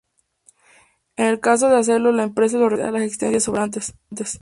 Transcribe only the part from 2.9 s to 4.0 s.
existencias sobrantes.